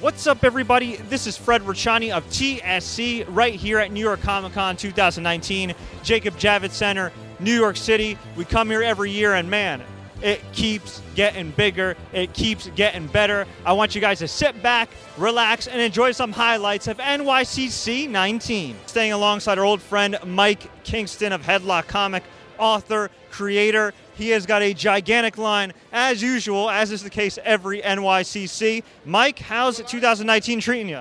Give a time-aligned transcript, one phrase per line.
[0.00, 0.96] What's up, everybody?
[0.96, 6.38] This is Fred Rachani of TSC right here at New York Comic Con 2019, Jacob
[6.38, 8.16] Javits Center, New York City.
[8.34, 9.82] We come here every year, and man,
[10.22, 11.98] it keeps getting bigger.
[12.14, 13.46] It keeps getting better.
[13.66, 18.76] I want you guys to sit back, relax, and enjoy some highlights of NYCC 19.
[18.86, 22.22] Staying alongside our old friend Mike Kingston of Headlock Comic,
[22.58, 23.92] author, creator.
[24.20, 28.82] He has got a gigantic line, as usual, as is the case every NYCC.
[29.06, 31.00] Mike, how's 2019 treating you?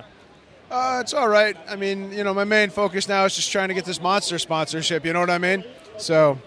[0.71, 1.57] Uh, it's all right.
[1.67, 4.39] I mean, you know, my main focus now is just trying to get this monster
[4.39, 5.05] sponsorship.
[5.05, 5.65] You know what I mean?
[5.97, 6.39] So,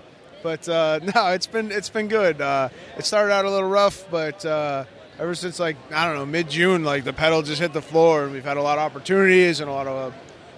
[0.43, 2.41] but uh, no, it's been it's been good.
[2.41, 4.87] Uh, it started out a little rough, but uh,
[5.19, 8.25] ever since like I don't know mid June, like the pedal just hit the floor,
[8.25, 10.15] and we've had a lot of opportunities and a lot of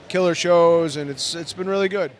[0.07, 2.12] killer shows, and it's it's been really good.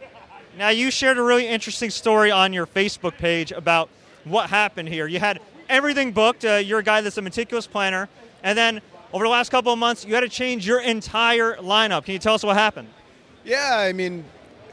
[0.56, 3.88] Now, you shared a really interesting story on your Facebook page about
[4.22, 5.08] what happened here.
[5.08, 6.45] You had everything booked.
[6.45, 8.08] Uh, you're a guy that's a meticulous planner,
[8.42, 8.80] and then
[9.12, 12.04] over the last couple of months, you had to change your entire lineup.
[12.04, 12.88] Can you tell us what happened?
[13.45, 14.24] Yeah, I mean,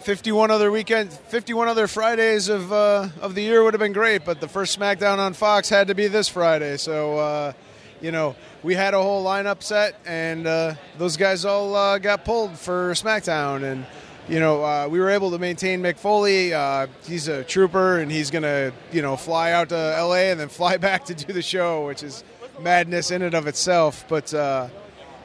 [0.01, 4.23] 51 other weekends, 51 other Fridays of uh, of the year would have been great,
[4.23, 6.77] but the first SmackDown on Fox had to be this Friday.
[6.77, 7.53] So, uh,
[8.01, 12.23] you know, we had a whole lineup set, and uh, those guys all uh, got
[12.23, 13.85] pulled for SmackDown, and
[14.31, 16.53] you know, uh, we were able to maintain Mick Foley.
[16.53, 20.47] Uh, he's a trooper, and he's gonna, you know, fly out to LA and then
[20.61, 22.23] fly back to do the show, which is
[22.61, 24.05] madness in and of itself.
[24.07, 24.31] But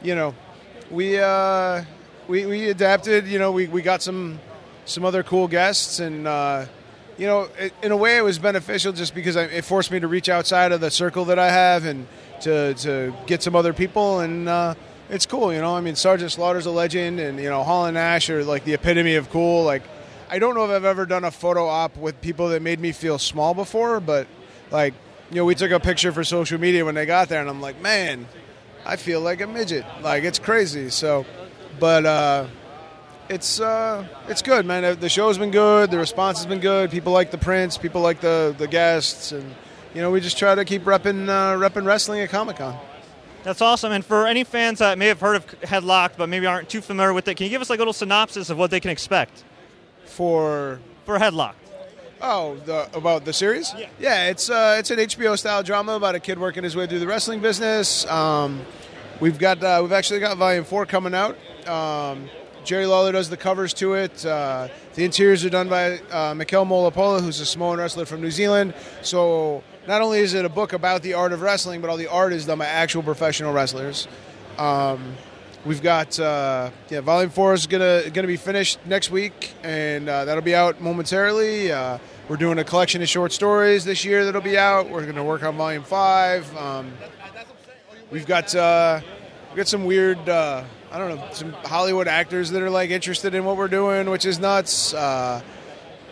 [0.03, 0.35] you know,
[0.91, 1.21] we
[2.29, 3.29] we we adapted.
[3.29, 4.41] You know, we, we got some
[4.87, 6.67] some other cool guests, and uh,
[7.17, 10.09] you know, it, in a way, it was beneficial just because it forced me to
[10.09, 12.09] reach outside of the circle that I have and
[12.43, 14.75] to to get some other people, and uh,
[15.11, 15.53] it's cool.
[15.53, 18.45] You know, I mean, Sergeant Slaughter's a legend, and you know, Hall and Nash are
[18.45, 19.65] like the epitome of cool.
[19.65, 19.83] Like,
[20.29, 22.93] I don't know if I've ever done a photo op with people that made me
[22.93, 24.27] feel small before, but
[24.71, 24.95] like,
[25.31, 27.61] you know, we took a picture for social media when they got there, and I'm
[27.61, 28.27] like, man,
[28.85, 29.85] I feel like a midget.
[30.03, 30.91] Like, it's crazy.
[30.91, 31.25] So,
[31.79, 32.07] but.
[32.07, 32.47] uh
[33.29, 35.01] it's uh, it's good, man.
[35.01, 35.91] The show's been good.
[35.91, 36.91] The response has been good.
[36.93, 37.77] People like the prints.
[37.77, 39.55] People like the, the guests, and
[39.95, 42.79] you know we just try to keep repping uh, repping wrestling at Comic Con.
[43.47, 43.93] That's awesome.
[43.93, 47.13] And for any fans that may have heard of Headlock but maybe aren't too familiar
[47.13, 49.45] with it, can you give us like a little synopsis of what they can expect
[50.05, 51.55] for for Headlock.
[52.21, 53.73] Oh, the, about the series?
[53.79, 56.89] Yeah, yeah it's uh, it's an HBO style drama about a kid working his way
[56.89, 58.05] through the wrestling business.
[58.07, 58.63] Um,
[59.21, 61.37] we've got uh, we've actually got Volume Four coming out.
[61.69, 62.29] Um,
[62.65, 64.27] Jerry Lawler does the covers to it.
[64.27, 68.33] Uh, the interiors are done by uh, Mikel Molapola, who's a Samoan wrestler from New
[68.33, 68.75] Zealand.
[69.03, 72.09] So not only is it a book about the art of wrestling, but all the
[72.09, 74.09] art is done by actual professional wrestlers.
[74.59, 75.15] Um,
[75.65, 80.25] we've got uh, yeah, Volume Four is gonna gonna be finished next week, and uh,
[80.25, 81.71] that'll be out momentarily.
[81.71, 81.99] Uh,
[82.29, 84.91] we're doing a collection of short stories this year that'll be out.
[84.91, 86.57] We're gonna work on Volume Five.
[86.57, 86.93] Um,
[88.11, 89.01] we've got uh,
[89.51, 90.29] we've got some weird.
[90.29, 94.09] Uh, I don't know, some Hollywood actors that are like interested in what we're doing,
[94.09, 94.95] which is nuts.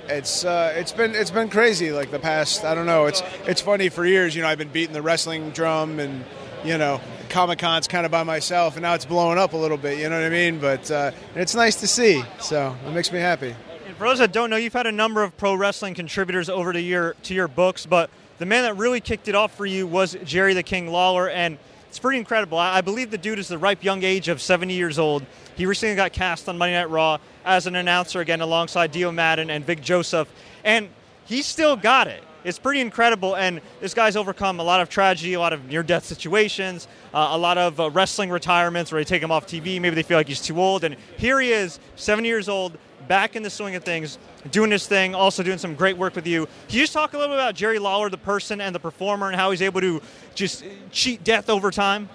[0.09, 2.65] It's uh, it's been it's been crazy like the past.
[2.65, 3.07] I don't know.
[3.07, 4.37] It's it's funny for years.
[4.37, 6.25] You know, I've been beating the wrestling drum and
[6.65, 7.01] you know
[7.31, 9.99] Comic Con's kind of by myself, and now it's blowing up a little bit.
[9.99, 10.59] You know what I mean?
[10.59, 12.23] But uh, it's nice to see.
[12.41, 13.55] So it makes me happy.
[13.87, 16.73] And for those that don't know, you've had a number of pro wrestling contributors over
[16.73, 19.87] to your to your books, but the man that really kicked it off for you
[19.87, 21.57] was Jerry the King Lawler, and
[21.95, 22.59] it's pretty incredible.
[22.59, 25.25] I believe the dude is the ripe young age of 70 years old.
[25.55, 29.49] He recently got cast on Monday Night Raw as an announcer again alongside Dio Maddin
[29.49, 30.29] and Vic Joseph,
[30.65, 30.89] and
[31.25, 32.25] he still got it.
[32.43, 36.05] It's pretty incredible, and this guy's overcome a lot of tragedy, a lot of near-death
[36.05, 39.81] situations, uh, a lot of uh, wrestling retirements where they take him off TV.
[39.81, 42.77] Maybe they feel like he's too old, and here he is, 70 years old,
[43.09, 44.19] back in the swing of things,
[44.51, 46.47] doing his thing, also doing some great work with you.
[46.69, 49.29] Can you just talk a little bit about Jerry Lawler, the person and the performer,
[49.29, 50.01] and how he's able to
[50.35, 52.09] just cheat death over time?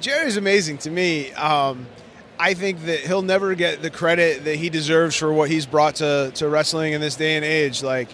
[0.00, 1.32] Jerry's amazing to me.
[1.32, 1.86] Um,
[2.38, 5.96] I think that he'll never get the credit that he deserves for what he's brought
[5.96, 7.82] to, to wrestling in this day and age.
[7.82, 8.08] Like,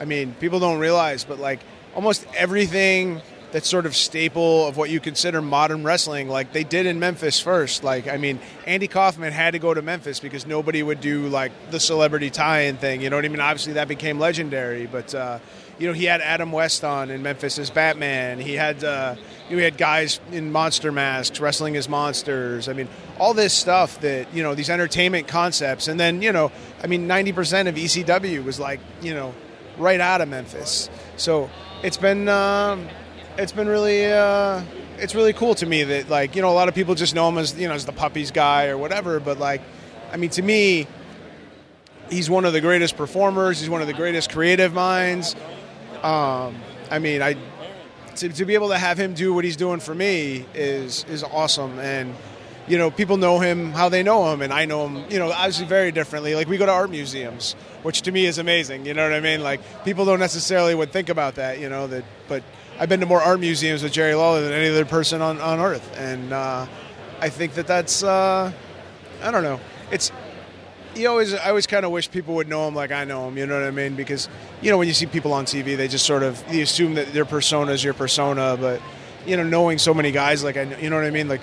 [0.00, 1.60] I mean, people don't realize, but like
[1.94, 3.20] almost everything
[3.56, 7.40] that's sort of staple of what you consider modern wrestling, like they did in Memphis
[7.40, 7.82] first.
[7.82, 11.52] Like, I mean, Andy Kaufman had to go to Memphis because nobody would do like
[11.70, 13.00] the celebrity tie-in thing.
[13.00, 13.40] You know what I mean?
[13.40, 15.38] Obviously, that became legendary, but uh,
[15.78, 18.40] you know, he had Adam West on in Memphis as Batman.
[18.40, 19.14] He had uh,
[19.48, 22.68] you know, he had guys in monster masks wrestling as monsters.
[22.68, 22.88] I mean,
[23.18, 26.52] all this stuff that you know, these entertainment concepts, and then you know,
[26.84, 29.34] I mean, ninety percent of ECW was like you know,
[29.78, 30.90] right out of Memphis.
[31.16, 31.48] So
[31.82, 32.28] it's been.
[32.28, 32.86] Um,
[33.38, 34.62] it's been really uh,
[34.98, 37.28] it's really cool to me that like you know a lot of people just know
[37.28, 39.60] him as you know as the puppies guy or whatever but like
[40.12, 40.86] i mean to me
[42.10, 43.60] he's one of the greatest performers.
[43.60, 45.34] He's one of the greatest creative minds.
[46.02, 46.56] Um,
[46.88, 47.34] i mean i
[48.14, 51.24] to, to be able to have him do what he's doing for me is is
[51.24, 51.78] awesome.
[51.78, 52.14] And
[52.68, 55.30] you know people know him how they know him and i know him you know
[55.30, 56.34] obviously very differently.
[56.34, 59.20] Like we go to art museums which to me is amazing you know what i
[59.20, 59.42] mean?
[59.42, 62.42] Like people don't necessarily would think about that you know that but
[62.78, 65.60] i've been to more art museums with jerry lawler than any other person on, on
[65.60, 66.66] earth and uh,
[67.20, 68.52] i think that that's uh,
[69.22, 70.12] i don't know it's
[70.96, 73.36] you always I always kind of wish people would know him like I know him.
[73.36, 73.94] You know what I mean?
[73.94, 74.28] Because
[74.60, 77.12] you know when you see people on TV, they just sort of you assume that
[77.12, 78.80] their persona is your persona, but
[79.26, 81.28] you know knowing so many guys like I you know what I mean?
[81.28, 81.42] Like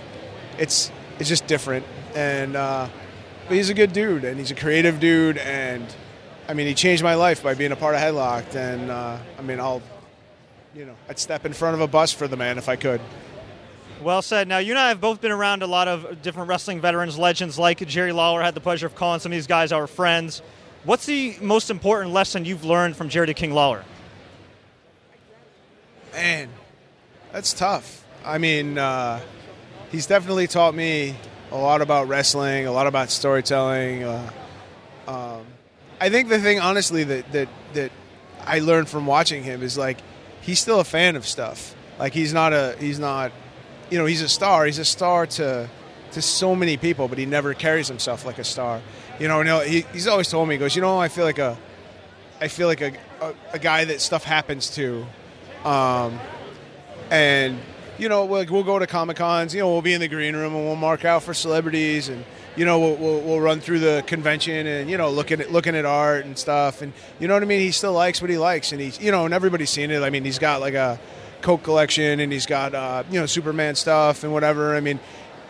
[0.57, 1.85] it's it's just different.
[2.15, 2.87] And uh,
[3.47, 5.85] but he's a good dude, and he's a creative dude, and
[6.47, 8.55] I mean he changed my life by being a part of Headlocked.
[8.55, 9.81] And uh, I mean I'll
[10.75, 13.01] you know I'd step in front of a bus for the man if I could.
[14.01, 14.47] Well said.
[14.47, 17.57] Now, you and I have both been around a lot of different wrestling veterans, legends
[17.57, 18.41] like Jerry Lawler.
[18.41, 20.41] Had the pleasure of calling some of these guys our friends.
[20.83, 23.85] What's the most important lesson you've learned from Jerry King Lawler?
[26.13, 26.49] Man,
[27.31, 28.05] that's tough.
[28.25, 29.21] I mean, uh,
[29.91, 31.15] he's definitely taught me
[31.51, 34.03] a lot about wrestling, a lot about storytelling.
[34.03, 34.31] Uh,
[35.07, 35.45] um,
[36.01, 37.91] I think the thing, honestly, that, that that
[38.45, 39.99] I learned from watching him is like
[40.43, 41.75] he's still a fan of stuff.
[41.97, 43.31] Like he's not a he's not
[43.89, 44.65] you know, he's a star.
[44.65, 45.69] He's a star to
[46.13, 48.81] to so many people, but he never carries himself like a star.
[49.19, 51.39] You know, and he, he's always told me, he goes, you know, I feel like
[51.39, 51.57] a,
[52.41, 55.05] I feel like a, a, a guy that stuff happens to,
[55.63, 56.19] um,
[57.11, 57.59] and
[57.97, 59.53] you know, we'll, we'll go to comic cons.
[59.53, 62.25] You know, we'll be in the green room and we'll mark out for celebrities, and
[62.55, 65.75] you know, we'll, we'll, we'll run through the convention and you know, looking at looking
[65.75, 67.61] at art and stuff, and you know what I mean.
[67.61, 70.03] He still likes what he likes, and he's you know, and everybody's seen it.
[70.03, 70.99] I mean, he's got like a
[71.41, 74.75] Coke collection, and he's got uh, you know Superman stuff and whatever.
[74.75, 74.99] I mean,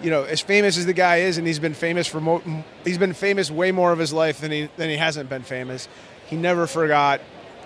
[0.02, 2.98] you know, as famous as the guy is, and he's been famous for mo- he's
[2.98, 5.88] been famous way more of his life than he than he hasn't been famous.
[6.28, 7.22] He never forgot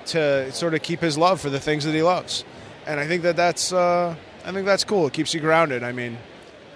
[0.07, 2.43] to sort of keep his love for the things that he loves,
[2.87, 5.05] and I think that that's uh, I think that's cool.
[5.07, 5.83] It keeps you grounded.
[5.83, 6.17] I mean,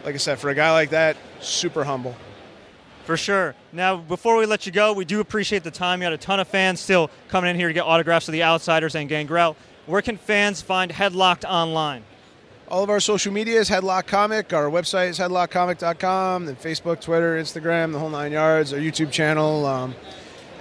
[0.05, 2.15] like I said, for a guy like that, super humble.
[3.05, 3.55] For sure.
[3.73, 6.01] Now, before we let you go, we do appreciate the time.
[6.01, 8.43] You had a ton of fans still coming in here to get autographs of the
[8.43, 9.55] Outsiders and Gangrel.
[9.85, 12.03] Where can fans find Headlocked online?
[12.67, 14.53] All of our social media is Headlock Comic.
[14.53, 16.45] Our website is headlockcomic.com.
[16.45, 18.71] Then Facebook, Twitter, Instagram, the whole nine yards.
[18.71, 19.93] Our YouTube channel, um,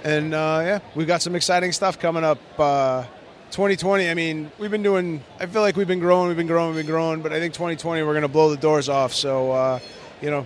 [0.03, 2.39] and uh, yeah, we've got some exciting stuff coming up.
[2.59, 3.05] Uh,
[3.51, 4.09] 2020.
[4.09, 5.21] I mean, we've been doing.
[5.39, 7.21] I feel like we've been growing, we've been growing, we've been growing.
[7.21, 9.13] But I think 2020, we're going to blow the doors off.
[9.13, 9.79] So, uh,
[10.21, 10.45] you know,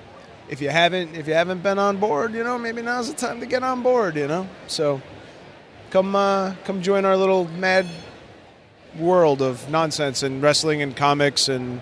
[0.49, 3.39] if you haven't, if you haven't been on board, you know, maybe now's the time
[3.39, 4.15] to get on board.
[4.15, 5.01] You know, so
[5.89, 7.87] come, uh, come join our little mad
[8.99, 11.81] world of nonsense and wrestling and comics and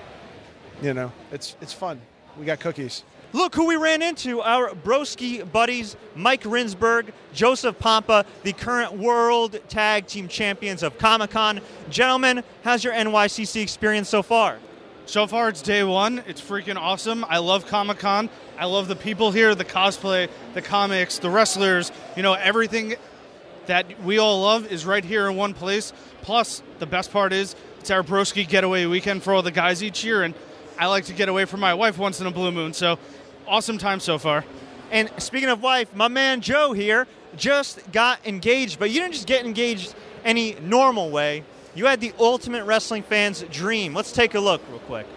[0.81, 2.01] you know it's it's fun.
[2.37, 3.03] We got cookies.
[3.31, 9.59] Look who we ran into, our broski buddies, Mike Rinsberg, Joseph Pompa, the current World
[9.69, 11.59] Tag Team Champions of Comic Con.
[11.89, 14.59] Gentlemen, how's your NYCC experience so far?
[15.05, 16.23] So far, it's day one.
[16.27, 17.25] It's freaking awesome.
[17.27, 18.29] I love Comic Con.
[18.57, 21.91] I love the people here, the cosplay, the comics, the wrestlers.
[22.15, 22.95] You know, everything
[23.65, 25.91] that we all love is right here in one place.
[26.21, 30.05] Plus, the best part is it's our broski getaway weekend for all the guys each
[30.05, 30.33] year, and
[30.79, 32.71] I like to get away from my wife once in a blue moon.
[32.71, 32.97] So,
[33.45, 34.45] awesome time so far.
[34.89, 39.27] And speaking of wife, my man Joe here just got engaged, but you didn't just
[39.27, 41.43] get engaged any normal way.
[41.75, 43.93] You had the ultimate wrestling fan's dream.
[43.93, 45.07] Let's take a look real quick.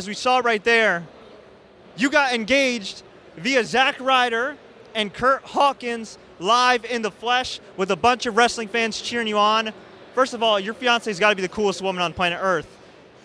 [0.00, 1.06] As we saw right there,
[1.98, 3.02] you got engaged
[3.36, 4.56] via Zack Ryder
[4.94, 9.36] and Kurt Hawkins live in the flesh with a bunch of wrestling fans cheering you
[9.36, 9.74] on.
[10.14, 12.66] First of all, your fiance's got to be the coolest woman on planet Earth.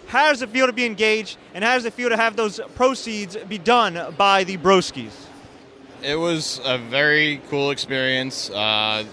[0.07, 2.59] How does it feel to be engaged, and how does it feel to have those
[2.75, 5.13] proceeds be done by the Broskis?
[6.03, 8.49] It was a very cool experience.
[8.49, 9.05] Uh,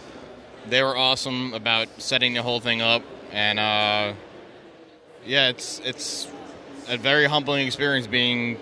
[0.68, 4.14] they were awesome about setting the whole thing up, and uh,
[5.24, 6.26] yeah, it's it's
[6.88, 8.58] a very humbling experience being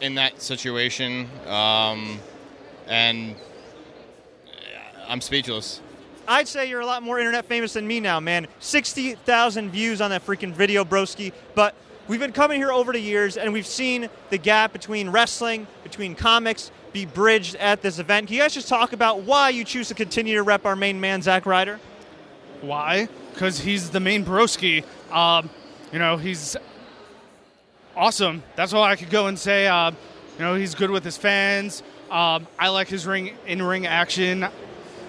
[0.00, 2.18] in that situation, um,
[2.88, 3.34] and
[5.06, 5.80] I'm speechless.
[6.26, 8.46] I'd say you're a lot more internet famous than me now, man.
[8.60, 11.32] 60,000 views on that freaking video, broski.
[11.54, 11.74] But
[12.06, 16.14] we've been coming here over the years, and we've seen the gap between wrestling, between
[16.14, 18.28] comics, be bridged at this event.
[18.28, 21.00] Can you guys just talk about why you choose to continue to rep our main
[21.00, 21.80] man, Zack Ryder?
[22.60, 23.08] Why?
[23.32, 24.84] Because he's the main broski.
[25.10, 25.50] Um,
[25.92, 26.56] you know, he's
[28.00, 28.42] awesome.
[28.56, 29.68] That's all I could go and say.
[29.68, 31.82] Uh, you know, he's good with his fans.
[32.10, 34.46] Um, I like his ring in ring action.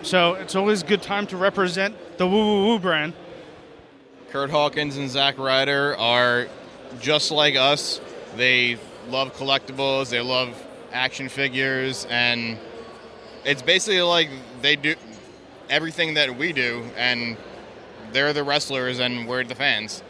[0.01, 3.13] So it's always a good time to represent the Woo Woo Woo brand.
[4.29, 6.47] Kurt Hawkins and Zack Ryder are
[6.99, 8.01] just like us.
[8.35, 8.77] They
[9.09, 12.57] love collectibles, they love action figures, and
[13.45, 14.29] it's basically like
[14.61, 14.95] they do
[15.69, 17.37] everything that we do, and
[18.11, 20.03] they're the wrestlers and we're the fans.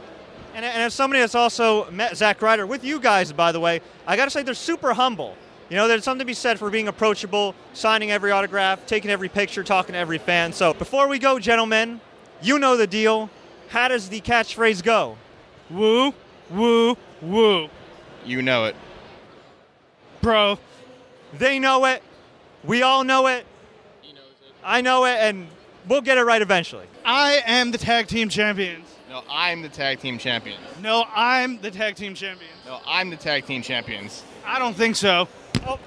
[0.54, 3.82] And, and as somebody that's also met Zack Ryder with you guys, by the way,
[4.06, 5.36] I got to say they're super humble.
[5.70, 9.30] You know, there's something to be said for being approachable, signing every autograph, taking every
[9.30, 10.52] picture, talking to every fan.
[10.52, 12.02] So before we go, gentlemen,
[12.42, 13.30] you know the deal.
[13.70, 15.18] How does the catchphrase go?
[15.70, 16.14] Woo,
[16.50, 17.70] woo, woo.
[18.26, 18.76] You know it.
[20.22, 20.60] Bro,
[21.34, 22.04] They know it.
[22.66, 23.46] We all know it.
[24.64, 25.48] I know it, and
[25.88, 26.86] we'll get it right eventually.
[27.06, 28.86] I am the tag team champions.
[29.12, 30.58] No, I'm the tag team champion.
[30.82, 32.54] No, I'm the tag team champions.
[32.66, 34.24] No, I'm the tag team champions.
[34.46, 35.28] I don't think so.
[35.68, 35.78] Oh.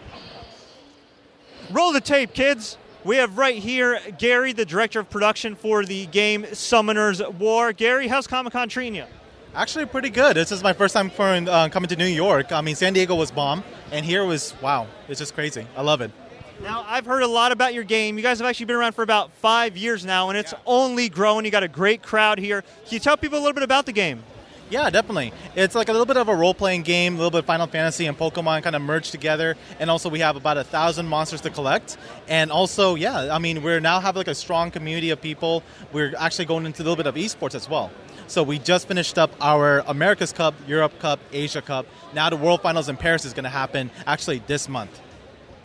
[1.71, 2.77] Roll the tape, kids.
[3.03, 7.73] We have right here Gary, the director of production for the game Summoners War.
[7.73, 9.07] Gary, how's Comic Con treating you?
[9.55, 10.37] Actually, pretty good.
[10.37, 12.53] This is my first time for, uh, coming to New York.
[12.53, 14.87] I mean, San Diego was bomb, and here was wow.
[15.09, 15.67] It's just crazy.
[15.79, 16.11] I love it.
[16.63, 18.17] Now, I've heard a lot about your game.
[18.17, 21.45] You guys have actually been around for about five years now, and it's only growing.
[21.45, 22.63] You got a great crowd here.
[22.63, 24.23] Can you tell people a little bit about the game?
[24.71, 25.33] Yeah, definitely.
[25.57, 28.07] It's like a little bit of a role-playing game, a little bit of Final Fantasy
[28.07, 31.51] and Pokemon kind of merged together, and also we have about a thousand monsters to
[31.51, 31.99] collect.
[32.29, 35.63] And also, yeah, I mean, we're now have like a strong community of people.
[35.93, 37.91] We're actually going into a little bit of esports as well.
[38.27, 41.87] So we just finished up our America's Cup, Europe Cup, Asia Cup.
[42.15, 44.99] Now the World Finals in Paris is going to happen actually this month.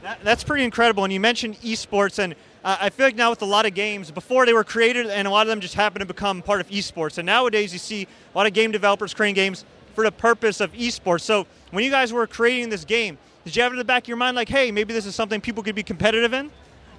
[0.10, 1.04] That, that's pretty incredible.
[1.04, 4.10] And you mentioned esports, and uh, I feel like now with a lot of games,
[4.10, 6.68] before they were created, and a lot of them just happen to become part of
[6.70, 7.20] esports.
[7.20, 10.74] And nowadays, you see a lot of game developers creating games for the purpose of
[10.74, 11.22] esports.
[11.22, 14.06] So when you guys were creating this game, did you have it in the back
[14.06, 16.50] of your mind, like, hey, maybe this is something people could be competitive in?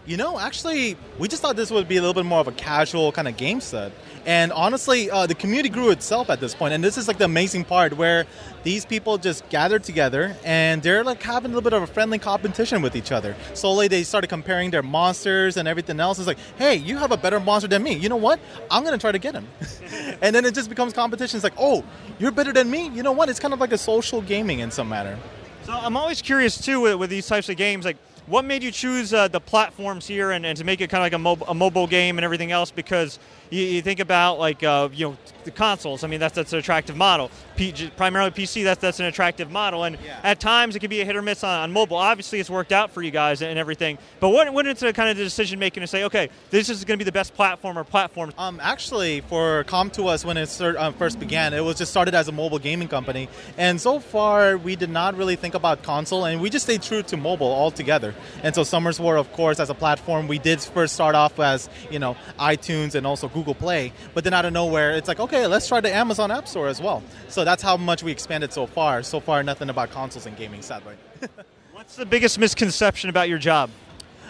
[0.07, 2.53] You know, actually, we just thought this would be a little bit more of a
[2.53, 3.93] casual kind of game set.
[4.25, 6.73] And honestly, uh, the community grew itself at this point.
[6.73, 8.27] And this is like the amazing part where
[8.63, 12.19] these people just gathered together and they're like having a little bit of a friendly
[12.19, 13.37] competition with each other.
[13.53, 16.19] Slowly, they started comparing their monsters and everything else.
[16.19, 17.95] It's like, hey, you have a better monster than me.
[17.95, 18.41] You know what?
[18.71, 19.47] I'm going to try to get him.
[20.23, 21.37] and then it just becomes competition.
[21.37, 21.85] It's like, oh,
[22.19, 22.89] you're better than me?
[22.89, 23.29] You know what?
[23.29, 25.19] It's kind of like a social gaming in some manner.
[25.65, 27.99] So I'm always curious, too, with, with these types of games, like,
[28.31, 31.07] what made you choose uh, the platforms here and, and to make it kind of
[31.07, 32.71] like a, mob- a mobile game and everything else?
[32.71, 33.19] Because
[33.51, 36.05] you, you think about like uh, you know the consoles.
[36.05, 37.31] I mean that's that's an attractive model.
[37.57, 38.65] P- primarily PC.
[38.65, 39.85] That's that's an attractive model.
[39.85, 40.19] And Yeah.
[40.23, 41.97] at times it can be a hit or miss on, on mobile.
[41.97, 43.99] Obviously it's worked out for you guys and everything.
[44.21, 46.99] But what went into kind of the decision making to say, okay, this is going
[46.99, 48.33] to be the best platform or platform?
[48.39, 52.29] Um, actually, for Com2Us, when it start, uh, first began, it was just started as
[52.29, 53.29] a mobile gaming company.
[53.59, 57.03] And so far, we did not really think about console, and we just stayed true
[57.05, 58.15] to mobile altogether.
[58.43, 61.69] And so Summoners War, of course, as a platform, we did first start off as,
[61.91, 63.93] you know, iTunes and also Google Play.
[64.15, 66.81] But then out of nowhere, it's like, okay, let's try the Amazon App Store as
[66.81, 67.03] well.
[67.29, 69.03] So that's how much we expanded so far.
[69.03, 70.95] So far, nothing about consoles and gaming, sadly.
[71.73, 73.71] What's the biggest misconception about your job?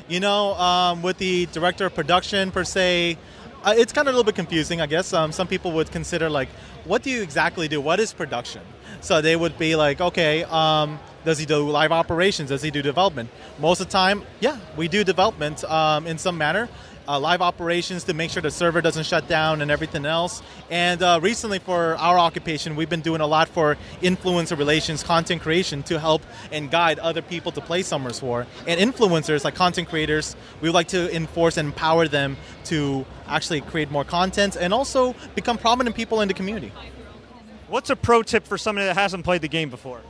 [0.08, 3.18] You know, um, with the director of production per se,
[3.62, 5.12] uh, it's kind of a little bit confusing, I guess.
[5.12, 6.48] Um, some people would consider like,
[6.84, 7.80] what do you exactly do?
[7.80, 8.62] What is production?
[9.00, 12.48] So they would be like, okay, um, does he do live operations?
[12.48, 13.30] Does he do development?
[13.58, 16.68] Most of the time, yeah, we do development um, in some manner.
[17.08, 20.42] Uh, live operations to make sure the server doesn't shut down and everything else.
[20.70, 25.42] And uh, recently, for our occupation, we've been doing a lot for influencer relations, content
[25.42, 28.46] creation to help and guide other people to play Summoners War.
[28.66, 33.60] And influencers, like content creators, we would like to enforce and empower them to actually
[33.62, 36.72] create more content and also become prominent people in the community.
[37.68, 40.00] What's a pro tip for somebody that hasn't played the game before?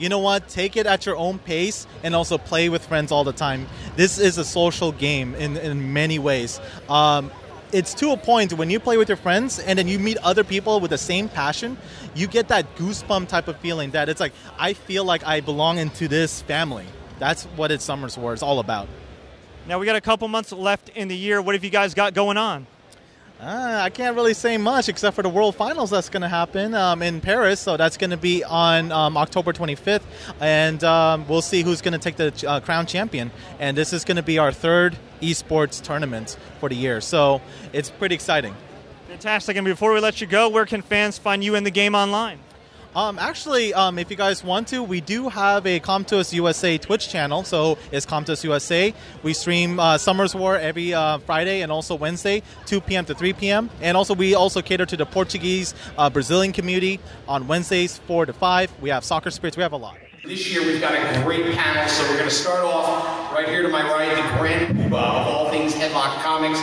[0.00, 0.48] You know what?
[0.48, 3.66] Take it at your own pace and also play with friends all the time.
[3.96, 6.58] This is a social game in, in many ways.
[6.88, 7.30] Um,
[7.70, 10.42] it's to a point when you play with your friends and then you meet other
[10.42, 11.76] people with the same passion,
[12.14, 15.76] you get that goosebump type of feeling that it's like, I feel like I belong
[15.76, 16.86] into this family.
[17.18, 18.88] That's what it's Summoners War is all about.
[19.68, 21.42] Now we got a couple months left in the year.
[21.42, 22.66] What have you guys got going on?
[23.42, 26.74] Uh, I can't really say much except for the World Finals that's going to happen
[26.74, 27.58] um, in Paris.
[27.58, 30.02] So that's going to be on um, October 25th,
[30.40, 33.30] and um, we'll see who's going to take the uh, crown champion.
[33.58, 37.00] And this is going to be our third esports tournament for the year.
[37.00, 37.40] So
[37.72, 38.54] it's pretty exciting.
[39.08, 39.56] Fantastic.
[39.56, 42.40] And before we let you go, where can fans find you in the game online?
[42.94, 47.08] Um, actually, um, if you guys want to, we do have a Com2Us USA Twitch
[47.08, 47.44] channel.
[47.44, 48.92] So it's Com2Us USA.
[49.22, 53.04] We stream uh, Summoners War every uh, Friday and also Wednesday, 2 p.m.
[53.04, 53.70] to 3 p.m.
[53.80, 58.32] And also we also cater to the Portuguese uh, Brazilian community on Wednesdays, 4 to
[58.32, 58.80] 5.
[58.80, 59.56] We have soccer spirits.
[59.56, 59.96] We have a lot.
[60.24, 63.62] This year we've got a great panel, so we're going to start off right here
[63.62, 66.60] to my right, the grand poobah of all things Headlock Comics,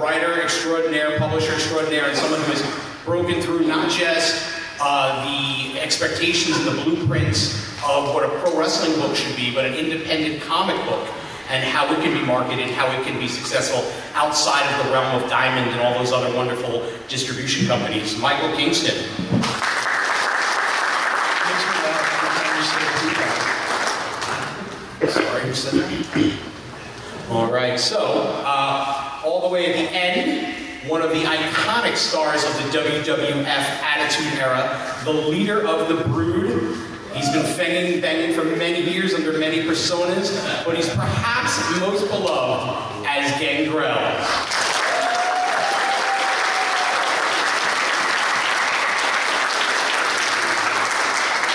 [0.00, 6.58] writer extraordinaire, publisher extraordinaire, and someone who has broken through not just uh, the expectations
[6.58, 10.76] and the blueprints of what a pro wrestling book should be, but an independent comic
[10.84, 11.08] book
[11.48, 13.82] and how it can be marketed, how it can be successful
[14.14, 18.18] outside of the realm of Diamond and all those other wonderful distribution companies.
[18.18, 18.94] Michael Kingston.
[25.08, 26.38] Sorry, who said that?
[27.30, 30.53] All right, so uh, all the way at the end,
[30.86, 36.76] one of the iconic stars of the WWF Attitude Era, the leader of the Brood.
[37.14, 43.06] He's been fanging, banging for many years under many personas, but he's perhaps most beloved
[43.06, 43.94] as Gangrel.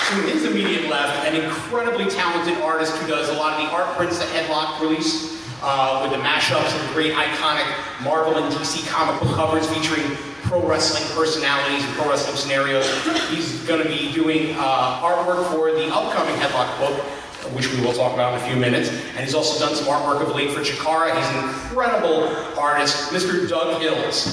[0.09, 3.95] To his immediate left, an incredibly talented artist who does a lot of the art
[3.95, 5.28] prints that Headlock release
[5.61, 7.67] uh, with the mashups of great iconic
[8.03, 12.87] Marvel and DC comic book covers featuring pro wrestling personalities and pro wrestling scenarios.
[13.29, 16.99] He's going to be doing uh, artwork for the upcoming Headlock book,
[17.53, 18.89] which we will talk about in a few minutes.
[18.89, 21.15] And he's also done some artwork of late for Chikara.
[21.15, 23.47] He's an incredible artist, Mr.
[23.47, 24.27] Doug Hills.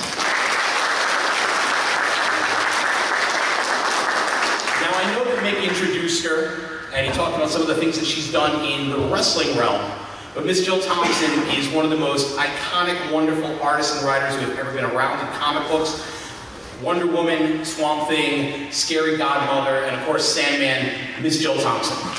[4.80, 7.99] Now, I know that Mick introduced her, and he talked about some of the things
[7.99, 9.96] that she's done in the wrestling realm.
[10.37, 14.43] But Miss Jill Thompson is one of the most iconic, wonderful artists and writers who
[14.43, 16.07] have ever been around in comic books.
[16.83, 21.97] Wonder Woman, Swamp Thing, Scary Godmother, and of course Sandman, Miss Jill Thompson.
[21.97, 22.12] And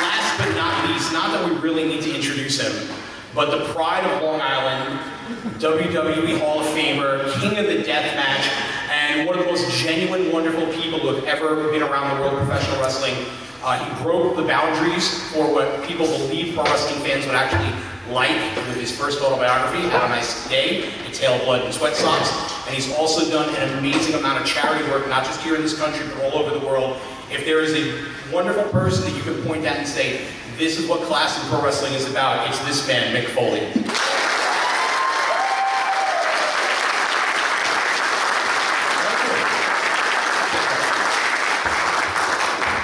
[0.00, 2.96] last but not least, not that we really need to introduce him,
[3.34, 4.98] but the pride of Long Island,
[5.58, 8.73] WWE Hall of Famer, King of the Death Match,
[9.14, 12.34] and one of the most genuine, wonderful people who have ever been around the world
[12.34, 13.14] of professional wrestling.
[13.62, 17.72] Uh, he broke the boundaries for what people believe pro wrestling fans would actually
[18.10, 21.94] like with his first autobiography, Have a Nice Day, A Tale of Blood and Sweat
[21.94, 22.28] Socks.
[22.66, 25.78] And he's also done an amazing amount of charity work, not just here in this
[25.78, 26.98] country, but all over the world.
[27.30, 30.26] If there is a wonderful person that you can point at and say,
[30.58, 33.70] this is what classic pro wrestling is about, it's this man, Mick Foley.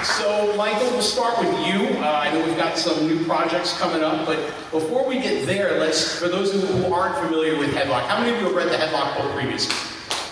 [0.03, 1.99] So, Michael, we'll start with you.
[1.99, 4.37] Uh, I know we've got some new projects coming up, but
[4.71, 8.39] before we get there, let's, for those who aren't familiar with Headlock, how many of
[8.39, 9.75] you have read the Headlock book previously?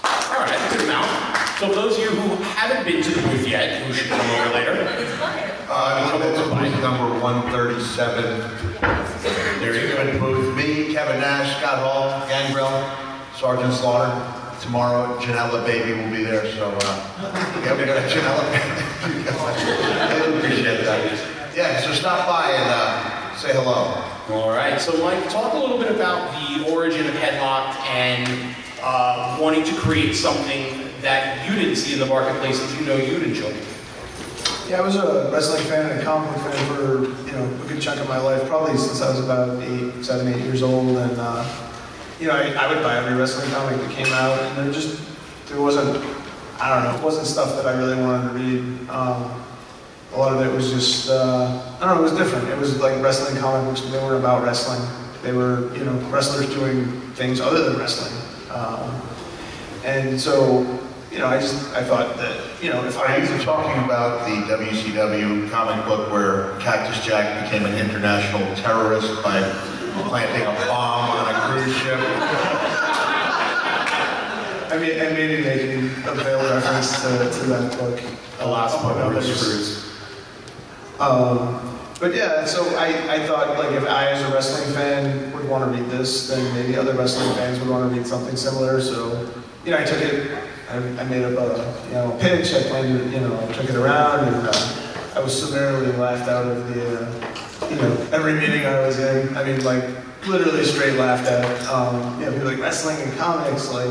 [0.06, 1.08] All right, good amount.
[1.60, 4.22] So, for those of you who haven't been to the booth yet, who should come
[4.22, 4.72] over later,
[5.70, 8.24] Uh, that's booth number 137.
[9.60, 10.06] there you go.
[10.06, 10.56] Good booth.
[10.56, 12.72] Me, Kevin Nash, Scott Hall, Gangrel,
[13.36, 14.39] Sergeant Slaughter.
[14.62, 18.44] Tomorrow, Janela Baby will be there, so, uh, yeah, we got Janela.
[19.02, 21.56] I appreciate that.
[21.56, 24.04] Yeah, so stop by and, uh, say hello.
[24.32, 29.38] All right, so Mike, talk a little bit about the origin of Headlock and uh,
[29.42, 33.24] wanting to create something that you didn't see in the marketplace that you know you'd
[33.24, 33.54] enjoy.
[34.68, 37.68] Yeah, I was a wrestling fan and a comic book fan for you know a
[37.68, 40.98] good chunk of my life, probably since I was about eight, seven, eight years old,
[40.98, 41.44] and uh,
[42.20, 45.02] you know I, I would buy every wrestling comic that came out, and there just
[45.48, 45.98] there wasn't
[46.60, 48.90] I don't know it wasn't stuff that I really wanted to read.
[48.90, 49.46] Um,
[50.14, 52.48] a lot of it was just uh, I don't know it was different.
[52.50, 54.82] It was like wrestling comic books, but they weren't about wrestling.
[55.22, 58.14] They were you know wrestlers doing things other than wrestling,
[58.52, 59.02] um,
[59.86, 60.62] and so
[61.12, 64.28] you know I just I thought that you know if Are I you talking about
[64.28, 69.40] the WCW comic book where Cactus Jack became an international terrorist by
[70.08, 72.00] planting a bomb on a cruise ship?
[74.72, 77.10] I mean, I maybe making a veiled reference to,
[77.42, 78.00] to that book.
[78.38, 79.86] The last one, but Bruce just-
[81.00, 81.60] Um,
[82.00, 85.66] but yeah, so I, I thought like if I as a wrestling fan would want
[85.70, 88.80] to read this, then maybe other wrestling fans would want to read something similar.
[88.80, 89.30] So,
[89.66, 90.32] you know, I took it,
[90.70, 93.70] I, I made up a, you know, pitch, I planned it, you know, I took
[93.70, 98.34] it around and uh, I was summarily laughed out of the, uh, you know, every
[98.34, 99.36] meeting I was in.
[99.36, 99.84] I mean, like
[100.28, 101.68] literally straight laughed at.
[101.68, 103.90] Um, you know, people like wrestling and comics, like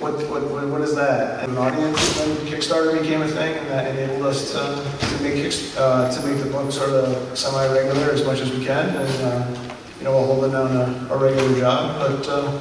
[0.00, 1.48] what, what, what, what is that?
[1.48, 6.10] An audience when Kickstarter became a thing, and that enabled us to, to make uh,
[6.10, 10.04] to make the book sort of semi-regular as much as we can, and uh, you
[10.04, 11.98] know, while holding down a, a regular job.
[11.98, 12.60] But uh,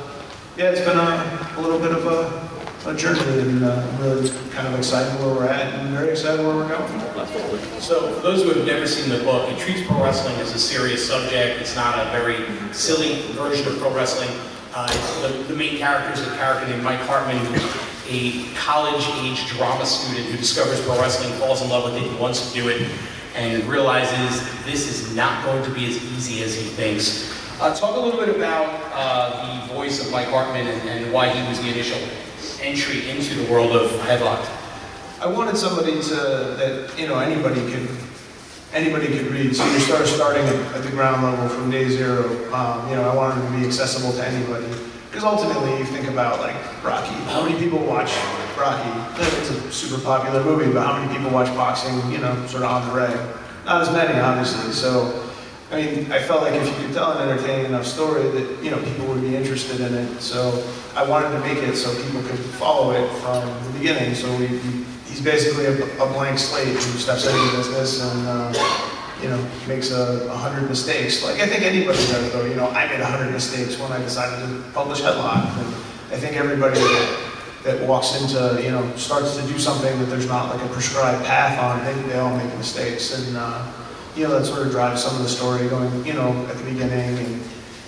[0.57, 2.46] yeah, it's been a, a little bit of a,
[2.87, 6.45] a journey, and uh, I'm really kind of excited where we're at, and very excited
[6.45, 7.81] where we're going.
[7.81, 10.59] So, for those who have never seen the book, it treats pro wrestling as a
[10.59, 11.59] serious subject.
[11.59, 14.29] It's not a very silly version of pro wrestling.
[14.73, 14.87] Uh,
[15.21, 17.37] the, the main character is a character named Mike Hartman,
[18.07, 22.53] a college-age drama student who discovers pro wrestling, falls in love with it, wants to
[22.55, 22.89] do it,
[23.35, 27.33] and realizes this is not going to be as easy as he thinks.
[27.59, 31.27] Uh, talk a little bit about uh, the voice of Mike Hartman and, and why
[31.27, 31.99] he was the initial
[32.61, 34.45] entry into the world of Headlock?
[35.19, 37.87] I wanted somebody to that you know anybody could
[38.73, 39.55] anybody could read.
[39.55, 42.25] So you start starting at, the ground level from day zero.
[42.53, 44.67] Um, you know, I wanted to be accessible to anybody
[45.09, 47.15] because ultimately you think about like Rocky.
[47.31, 48.15] How many people watch
[48.57, 49.21] Rocky?
[49.21, 52.11] It's a super popular movie, but how many people watch boxing?
[52.11, 53.17] You know, sort of on the reg.
[53.65, 54.71] Not as many, obviously.
[54.71, 55.26] So.
[55.69, 58.71] I mean, I felt like if you could tell an entertaining enough story that, you
[58.71, 60.21] know, people would be interested in it.
[60.21, 60.63] So
[60.95, 64.15] I wanted to make it so people could follow it from the beginning.
[64.15, 64.47] So we,
[65.07, 68.53] he's basically a, a, blank slate who steps into business and uh,
[69.21, 71.21] you know makes a, a, hundred mistakes.
[71.21, 72.45] Like I think anybody does, though.
[72.45, 75.51] You know, I made a hundred mistakes when I decided to publish Headlock.
[75.57, 75.67] And
[76.13, 80.27] I think everybody that, that walks into you know starts to do something that there's
[80.27, 81.83] not like a prescribed path on.
[81.83, 83.67] They, they all make mistakes, and uh,
[84.17, 86.63] you know that sort of drives some of the story going you know at the
[86.63, 87.43] beginning and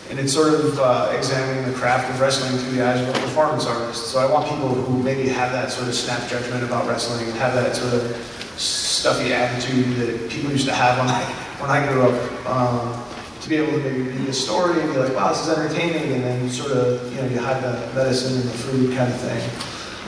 [0.09, 3.19] and it's sort of uh, examining the craft of wrestling through the eyes of a
[3.19, 4.07] performance artist.
[4.07, 7.37] So I want people who maybe have that sort of snap judgment about wrestling and
[7.37, 8.17] have that sort of
[8.57, 11.21] stuffy attitude that people used to have when I
[11.61, 12.45] when I grew up.
[12.47, 13.05] Um,
[13.41, 16.11] to be able to maybe read a story and be like, wow, this is entertaining,
[16.11, 19.17] and then sort of, you know, you hide the medicine and the food kind of
[19.21, 19.41] thing.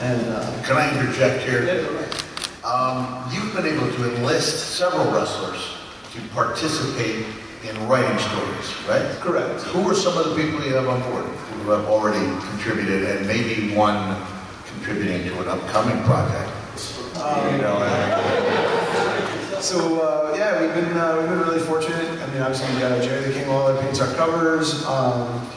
[0.01, 1.63] And uh, can I interject here?
[1.63, 5.80] Yeah, um, you've been able to enlist several wrestlers
[6.11, 7.25] to participate
[7.63, 9.01] in writing stories, right?
[9.21, 9.61] Correct.
[9.71, 13.25] Who are some of the people you have on board who have already contributed and
[13.25, 14.17] maybe one
[14.65, 16.51] contributing to an upcoming project?
[17.15, 22.19] Um, you know, uh, so uh, yeah, we've been uh, we've been really fortunate.
[22.19, 25.47] I mean, obviously we've got Jerry the King Lawler paints our covers, um,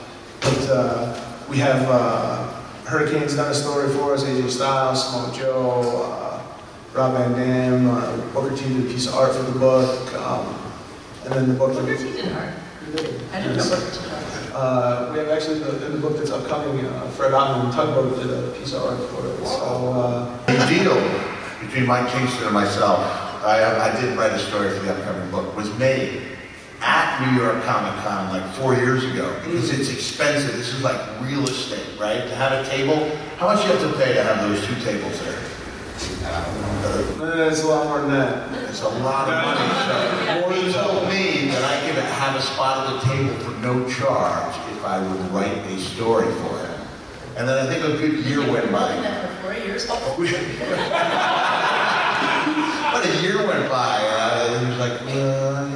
[0.41, 2.53] but uh, we have uh,
[2.85, 4.25] Hurricanes done a story for us.
[4.25, 6.24] AJ Styles, Samoa Joe, uh,
[6.95, 10.15] Rob Van Dam, Booker T did a piece of art for the book.
[10.15, 10.55] Um,
[11.25, 11.73] and then the book.
[11.75, 12.55] Booker T did art.
[13.33, 14.15] I didn't know Booker T
[14.55, 18.31] uh, we have actually the, in the book that's upcoming, uh, Fred Ottman Tugboat did
[18.31, 19.47] a piece of art for it.
[19.47, 20.95] So, uh, the deal
[21.61, 23.01] between Mike Kingston and myself,
[23.43, 26.23] I, I did write a story for the upcoming book, was made
[26.81, 30.57] at New York Comic Con like four years ago because it's expensive.
[30.57, 32.21] This is like real estate, right?
[32.21, 35.19] To have a table, how much you have to pay to have those two tables
[35.21, 35.39] there?
[36.25, 38.69] Uh, it's a lot more than that.
[38.69, 39.69] It's a lot of money.
[39.87, 43.89] So he told me that I could have a spot at the table for no
[43.89, 46.81] charge if I would write a story for him.
[47.37, 48.95] And then I think a good year went by.
[49.87, 50.59] for four years.
[52.93, 53.99] but a year went by.
[54.03, 55.69] Uh, he was like, uh,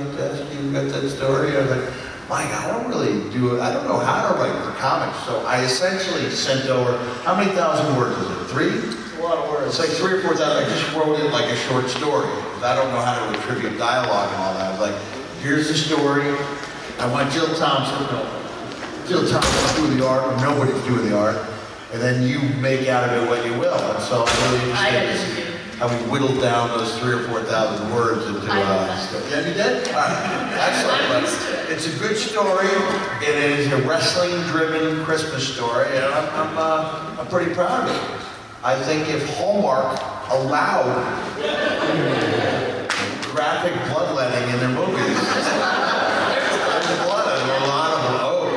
[0.63, 1.57] you got that story.
[1.57, 1.91] I was like,
[2.29, 3.61] Mike, I don't really do it.
[3.61, 5.19] I don't know how to write for comics.
[5.25, 8.45] So I essentially sent over, how many thousand words is it?
[8.47, 9.08] Three?
[9.19, 9.67] A lot of words.
[9.69, 10.65] It's like three or four thousand.
[10.65, 12.29] I just wrote it like a short story.
[12.63, 14.67] I don't know how to attribute dialogue and all that.
[14.67, 16.37] I was like, here's the story.
[16.99, 17.99] I want Jill Thompson.
[19.07, 21.39] Jill Thompson to do the art, or nobody to do the art,
[21.93, 23.75] and then you make out of it what you will.
[23.75, 27.43] And so I'm really interested to see how we whittled down those three or four
[27.43, 29.31] thousand words into uh, stuff.
[29.31, 29.89] Yeah, you did?
[29.95, 30.59] Right.
[30.59, 31.71] Excellent.
[31.71, 32.69] It's a good story.
[33.23, 38.28] It is a wrestling-driven Christmas story, and I'm, I'm, uh, I'm pretty proud of it.
[38.65, 40.91] I think if Hallmark allowed
[43.31, 45.47] graphic bloodletting in their movies, there's
[47.07, 48.19] blood and a lot of them.
[48.19, 48.51] Oh,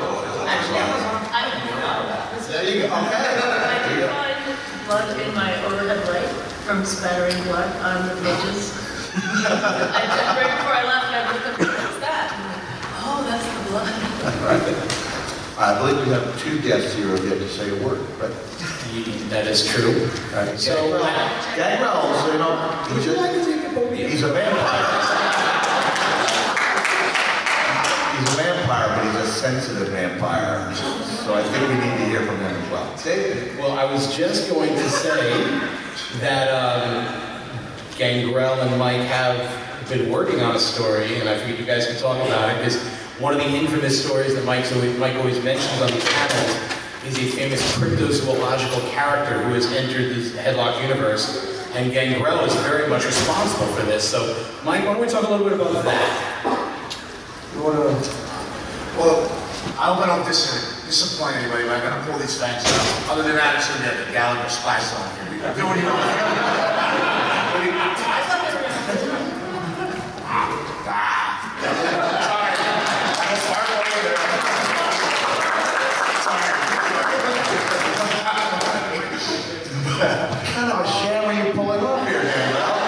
[2.49, 2.87] there you go.
[2.87, 2.97] Okay.
[2.97, 3.77] I
[4.09, 6.29] find blood in my overhead light
[6.65, 8.73] from spattering blood on the pages.
[9.13, 10.01] I,
[10.35, 12.27] right before I left, I looked up, what's that?
[13.03, 13.61] Oh, that's the
[14.79, 14.97] blood.
[15.57, 15.75] Right.
[15.75, 18.31] I believe we have two guests here who have yet to say a word, right?
[19.29, 20.09] That is true.
[20.33, 20.59] Right.
[20.59, 20.75] So,
[21.55, 22.55] Gangrel, so you know,
[22.89, 23.13] he's a,
[23.95, 24.87] he's a vampire.
[28.17, 30.73] He's a vampire, but he's a sensitive vampire.
[30.75, 32.97] So I think we need to hear from him as well.
[33.03, 33.57] David.
[33.57, 35.31] Well, I was just going to say
[36.19, 37.05] that um,
[37.97, 41.99] Gangrel and Mike have been working on a story, and I figured you guys could
[41.99, 42.77] talk about it, because
[43.21, 46.57] one of the infamous stories that Mike's always, Mike always mentions on these panels
[47.05, 51.47] is a famous cryptozoological character who has entered the Headlock universe.
[51.73, 54.03] And Gangrel is very much responsible for this.
[54.09, 56.43] So, Mike, why don't we talk a little bit about that?
[57.55, 58.11] You want to?
[58.97, 59.31] Well,
[59.79, 63.11] I went on this disappoint anybody by gonna pull these fangs out.
[63.13, 65.53] Other than that, it's gonna be like a Gallagher splash zone here.
[65.55, 66.01] Do what you want.
[67.51, 68.81] What do you-
[70.87, 71.51] Ah.
[72.27, 72.55] Sorry.
[73.21, 75.21] I'm a smart boy there.
[79.11, 82.79] What kind of a sham are you pulling off here, Gangrel?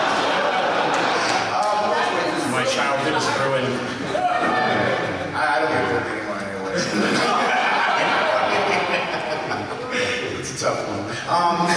[2.51, 3.73] My childhood is ruined.
[4.15, 6.75] I, I don't get booked anymore anyway.
[10.39, 10.99] it's a tough one.
[11.27, 11.67] Um,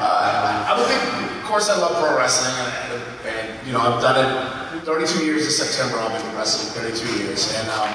[0.00, 2.98] uh, I would think, of course, I love pro wrestling, and,
[3.30, 6.02] and you know, I've done it 32 years this September.
[6.02, 7.94] I've been wrestling 32 years, and um,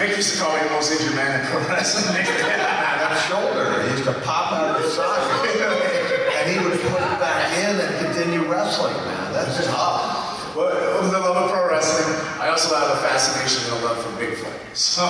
[0.00, 2.16] Nick used to call me the most injured man in pro wrestling.
[2.16, 5.60] That shoulder, he used to pop out of the socket,
[6.32, 9.34] and he would put it back in and continue wrestling, man.
[9.34, 10.25] That's tough.
[10.56, 14.00] Well, with the love of pro wrestling, I also have a fascination and a love
[14.00, 14.56] for Bigfoot.
[14.76, 15.04] So,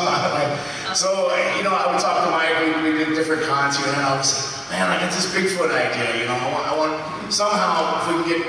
[0.95, 1.27] so
[1.59, 2.55] you know, I would talk to Mike.
[2.83, 4.31] We, we did different cons here, and I was
[4.71, 6.23] like, man, I got this Bigfoot idea.
[6.23, 8.43] You know, I want, I want somehow if we can get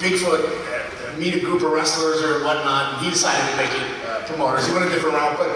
[0.00, 2.94] Bigfoot, uh, meet a group of wrestlers or whatnot.
[2.94, 4.66] And he decided to make it uh, promoters.
[4.66, 5.52] He went a different route, but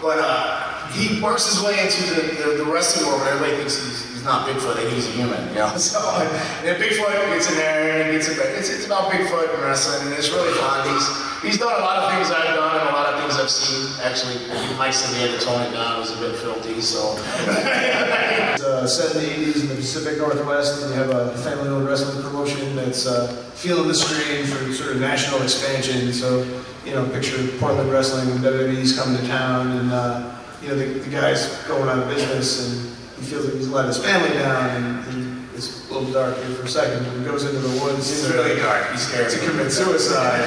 [0.00, 3.22] but uh, he works his way into the, the, the wrestling world.
[3.22, 5.48] Where everybody thinks he's, he's not Bigfoot, he's a human.
[5.48, 9.52] You know, so and Bigfoot gets in there and gets in It's, it's about Bigfoot
[9.52, 10.88] and wrestling, and it's really fun.
[10.94, 13.50] He's he's done a lot of things I've done and a lot of things I've
[13.50, 13.90] seen.
[14.04, 14.38] Actually,
[14.78, 15.96] Mike said he had to tone it down.
[15.96, 17.18] It was a bit filthy, so.
[18.62, 22.22] uh, set in the 80s in the Pacific Northwest, and you have a family-owned wrestling
[22.22, 26.12] promotion that's uh, feeling the screen for sort of national expansion.
[26.12, 26.46] So,
[26.84, 30.84] you know, picture Portland wrestling when WWE's coming to town, and uh, you know the,
[31.00, 32.91] the guy's going out of business, and
[33.22, 36.54] he feels like he's let his family down, and, and it's a little dark here
[36.56, 37.06] for a second.
[37.06, 38.90] And he goes into the woods It's to- really dark.
[38.90, 39.30] He's scared.
[39.30, 40.42] to commit suicide,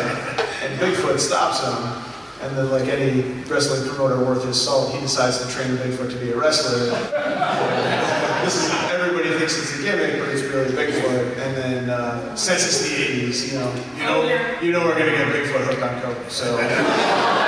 [0.64, 2.02] and Bigfoot stops him.
[2.42, 6.18] And then, like any wrestling promoter worth his salt, he decides to train Bigfoot to
[6.18, 6.78] be a wrestler.
[8.44, 11.38] this is everybody thinks it's a gimmick, but it's really Bigfoot.
[11.40, 15.12] And then, uh, since it's the '80s, you know, you know, you know, we're gonna
[15.12, 16.30] get Bigfoot hooked on coke.
[16.30, 17.42] So.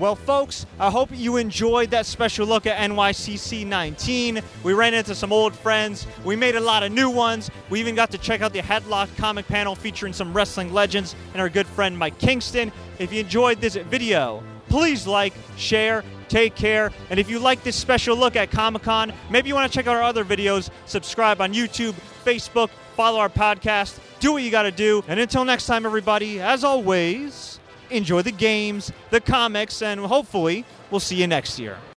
[0.00, 4.40] Well, folks, I hope you enjoyed that special look at NYCC 19.
[4.62, 6.06] We ran into some old friends.
[6.24, 7.50] We made a lot of new ones.
[7.68, 11.42] We even got to check out the Headlock comic panel featuring some wrestling legends and
[11.42, 12.72] our good friend Mike Kingston.
[12.98, 16.92] If you enjoyed this video, please like, share, take care.
[17.10, 19.86] And if you like this special look at Comic Con, maybe you want to check
[19.86, 21.92] out our other videos, subscribe on YouTube,
[22.24, 25.04] Facebook, follow our podcast, do what you got to do.
[25.08, 27.59] And until next time, everybody, as always,
[27.90, 31.76] enjoy the games, the comics, and hopefully we'll see you next year.